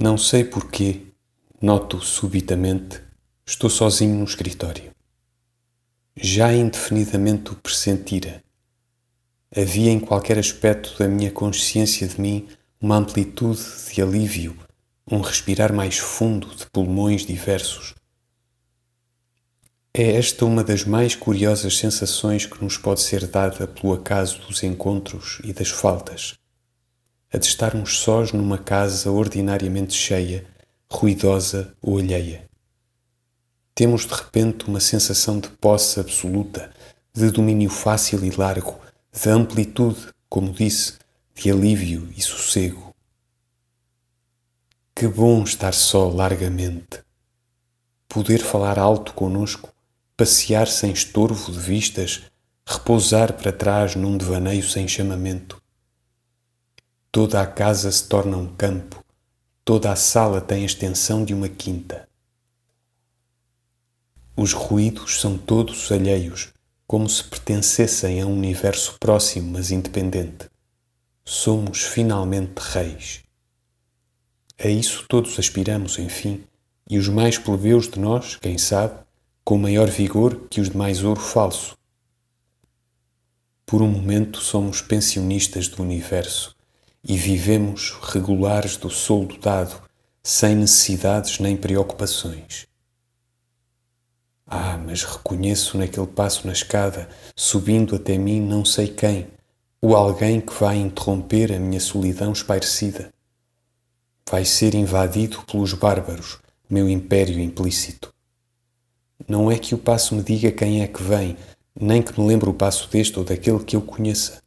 Não 0.00 0.16
sei 0.16 0.44
porquê, 0.44 1.06
noto 1.60 2.00
subitamente, 2.00 3.02
estou 3.44 3.68
sozinho 3.68 4.14
no 4.14 4.24
escritório. 4.24 4.92
Já 6.14 6.54
indefinidamente 6.54 7.50
o 7.50 7.56
pressentira. 7.56 8.40
Havia 9.52 9.90
em 9.90 9.98
qualquer 9.98 10.38
aspecto 10.38 10.96
da 11.00 11.08
minha 11.08 11.32
consciência 11.32 12.06
de 12.06 12.20
mim 12.20 12.46
uma 12.80 12.94
amplitude 12.94 13.60
de 13.92 14.00
alívio, 14.00 14.56
um 15.10 15.20
respirar 15.20 15.72
mais 15.72 15.98
fundo 15.98 16.54
de 16.54 16.64
pulmões 16.66 17.26
diversos. 17.26 17.96
É 19.92 20.12
esta 20.12 20.44
uma 20.44 20.62
das 20.62 20.84
mais 20.84 21.16
curiosas 21.16 21.76
sensações 21.76 22.46
que 22.46 22.62
nos 22.62 22.76
pode 22.76 23.00
ser 23.00 23.26
dada 23.26 23.66
pelo 23.66 23.94
acaso 23.94 24.46
dos 24.46 24.62
encontros 24.62 25.40
e 25.42 25.52
das 25.52 25.70
faltas 25.70 26.38
a 27.30 27.36
de 27.36 27.46
estarmos 27.46 27.98
sós 27.98 28.32
numa 28.32 28.56
casa 28.56 29.10
ordinariamente 29.10 29.92
cheia, 29.92 30.46
ruidosa 30.90 31.74
ou 31.82 31.98
alheia. 31.98 32.48
Temos 33.74 34.06
de 34.06 34.14
repente 34.14 34.66
uma 34.66 34.80
sensação 34.80 35.38
de 35.38 35.48
posse 35.48 36.00
absoluta, 36.00 36.72
de 37.12 37.30
domínio 37.30 37.68
fácil 37.68 38.24
e 38.24 38.30
largo, 38.30 38.80
de 39.12 39.28
amplitude, 39.28 40.08
como 40.28 40.52
disse, 40.52 40.94
de 41.34 41.50
alívio 41.50 42.08
e 42.16 42.22
sossego. 42.22 42.94
Que 44.94 45.06
bom 45.06 45.42
estar 45.44 45.74
só 45.74 46.08
largamente. 46.08 47.02
Poder 48.08 48.38
falar 48.38 48.78
alto 48.78 49.12
conosco, 49.12 49.72
passear 50.16 50.66
sem 50.66 50.90
estorvo 50.92 51.52
de 51.52 51.58
vistas, 51.58 52.22
repousar 52.66 53.34
para 53.34 53.52
trás 53.52 53.94
num 53.94 54.16
devaneio 54.16 54.62
sem 54.62 54.88
chamamento 54.88 55.62
Toda 57.10 57.40
a 57.40 57.46
casa 57.46 57.90
se 57.90 58.06
torna 58.06 58.36
um 58.36 58.54
campo, 58.54 59.02
toda 59.64 59.90
a 59.90 59.96
sala 59.96 60.42
tem 60.42 60.62
a 60.62 60.66
extensão 60.66 61.24
de 61.24 61.32
uma 61.32 61.48
quinta. 61.48 62.06
Os 64.36 64.52
ruídos 64.52 65.18
são 65.18 65.38
todos 65.38 65.90
alheios, 65.90 66.52
como 66.86 67.08
se 67.08 67.24
pertencessem 67.24 68.20
a 68.20 68.26
um 68.26 68.36
universo 68.36 68.98
próximo, 69.00 69.52
mas 69.52 69.70
independente. 69.70 70.50
Somos 71.24 71.82
finalmente 71.82 72.58
reis. 72.58 73.22
A 74.62 74.68
isso 74.68 75.06
todos 75.08 75.38
aspiramos, 75.38 75.98
enfim, 75.98 76.44
e 76.90 76.98
os 76.98 77.08
mais 77.08 77.38
plebeus 77.38 77.88
de 77.88 77.98
nós, 77.98 78.36
quem 78.36 78.58
sabe, 78.58 79.00
com 79.42 79.56
maior 79.56 79.88
vigor 79.88 80.46
que 80.50 80.60
os 80.60 80.68
de 80.68 80.76
mais 80.76 81.02
ouro 81.02 81.20
falso. 81.20 81.74
Por 83.64 83.80
um 83.80 83.88
momento 83.88 84.40
somos 84.40 84.82
pensionistas 84.82 85.68
do 85.68 85.82
universo 85.82 86.57
e 87.08 87.16
vivemos 87.16 87.96
regulares 88.02 88.76
do 88.76 88.90
soldo 88.90 89.38
dado, 89.38 89.82
sem 90.22 90.54
necessidades 90.54 91.38
nem 91.38 91.56
preocupações. 91.56 92.68
Ah, 94.46 94.76
mas 94.76 95.04
reconheço 95.04 95.78
naquele 95.78 96.06
passo 96.06 96.46
na 96.46 96.52
escada, 96.52 97.08
subindo 97.34 97.96
até 97.96 98.18
mim 98.18 98.40
não 98.40 98.62
sei 98.62 98.88
quem, 98.88 99.26
o 99.80 99.96
alguém 99.96 100.38
que 100.38 100.52
vai 100.52 100.76
interromper 100.76 101.52
a 101.52 101.58
minha 101.58 101.80
solidão 101.80 102.32
espairecida. 102.32 103.10
Vai 104.30 104.44
ser 104.44 104.74
invadido 104.74 105.42
pelos 105.44 105.72
bárbaros, 105.72 106.38
meu 106.68 106.90
império 106.90 107.40
implícito. 107.40 108.12
Não 109.26 109.50
é 109.50 109.58
que 109.58 109.74
o 109.74 109.78
passo 109.78 110.14
me 110.14 110.22
diga 110.22 110.52
quem 110.52 110.82
é 110.82 110.86
que 110.86 111.02
vem, 111.02 111.38
nem 111.78 112.02
que 112.02 112.20
me 112.20 112.26
lembre 112.26 112.50
o 112.50 112.54
passo 112.54 112.90
deste 112.90 113.18
ou 113.18 113.24
daquele 113.24 113.64
que 113.64 113.76
eu 113.76 113.80
conheça. 113.80 114.42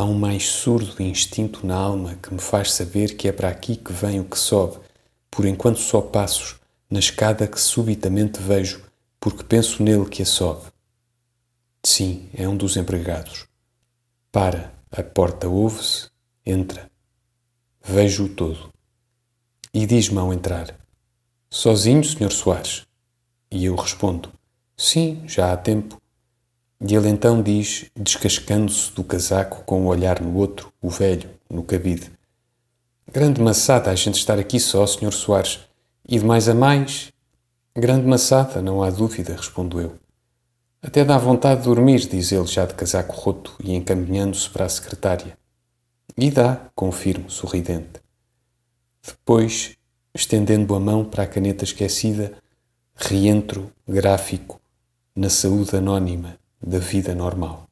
Há 0.00 0.04
um 0.04 0.14
mais 0.14 0.46
surdo 0.46 1.02
instinto 1.02 1.66
na 1.66 1.76
alma 1.76 2.14
que 2.14 2.32
me 2.32 2.40
faz 2.40 2.72
saber 2.72 3.18
que 3.18 3.28
é 3.28 3.32
para 3.32 3.50
aqui 3.50 3.76
que 3.76 3.92
vem 3.92 4.18
o 4.18 4.24
que 4.24 4.38
sobe, 4.38 4.78
por 5.30 5.44
enquanto 5.44 5.78
só 5.78 6.00
passos, 6.00 6.58
na 6.88 6.98
escada 6.98 7.46
que 7.46 7.60
subitamente 7.60 8.40
vejo, 8.40 8.82
porque 9.20 9.44
penso 9.44 9.82
nele 9.82 10.06
que 10.06 10.22
a 10.22 10.24
sobe. 10.24 10.68
Sim, 11.84 12.30
é 12.32 12.48
um 12.48 12.56
dos 12.56 12.78
empregados. 12.78 13.46
Para, 14.32 14.72
a 14.90 15.02
porta 15.02 15.46
ouve-se, 15.48 16.08
entra. 16.46 16.90
Vejo-o 17.84 18.30
todo. 18.30 18.70
E 19.74 19.84
diz-me 19.84 20.18
ao 20.18 20.32
entrar: 20.32 20.74
Sozinho, 21.50 22.02
Sr. 22.02 22.32
Soares? 22.32 22.86
E 23.50 23.66
eu 23.66 23.74
respondo: 23.74 24.32
Sim, 24.78 25.22
já 25.26 25.52
há 25.52 25.58
tempo. 25.58 25.99
E 26.82 26.94
ele 26.94 27.10
então 27.10 27.42
diz, 27.42 27.90
descascando-se 27.94 28.90
do 28.92 29.04
casaco 29.04 29.62
com 29.64 29.82
o 29.82 29.84
um 29.84 29.86
olhar 29.86 30.18
no 30.20 30.34
outro, 30.34 30.72
o 30.80 30.88
velho, 30.88 31.28
no 31.48 31.62
cabide: 31.62 32.10
Grande 33.12 33.40
maçada 33.42 33.90
a 33.90 33.94
gente 33.94 34.14
estar 34.14 34.38
aqui 34.38 34.58
só, 34.58 34.86
Sr. 34.86 35.12
Soares. 35.12 35.60
E 36.08 36.18
de 36.18 36.24
mais 36.24 36.48
a 36.48 36.54
mais? 36.54 37.12
Grande 37.76 38.06
maçada, 38.06 38.62
não 38.62 38.82
há 38.82 38.88
dúvida, 38.88 39.36
respondo 39.36 39.78
eu. 39.78 39.92
Até 40.82 41.04
dá 41.04 41.18
vontade 41.18 41.60
de 41.60 41.66
dormir, 41.66 42.08
diz 42.08 42.32
ele 42.32 42.46
já 42.46 42.64
de 42.64 42.72
casaco 42.72 43.14
roto 43.14 43.54
e 43.62 43.74
encaminhando-se 43.74 44.48
para 44.48 44.64
a 44.64 44.68
secretária. 44.68 45.36
E 46.16 46.30
dá, 46.30 46.62
confirmo, 46.74 47.30
sorridente. 47.30 48.00
Depois, 49.06 49.76
estendendo 50.14 50.74
a 50.74 50.80
mão 50.80 51.04
para 51.04 51.24
a 51.24 51.26
caneta 51.26 51.64
esquecida, 51.64 52.32
reentro, 52.96 53.70
gráfico, 53.86 54.58
na 55.14 55.28
saúde 55.28 55.76
anónima 55.76 56.39
da 56.60 56.78
vida 56.78 57.14
normal. 57.14 57.69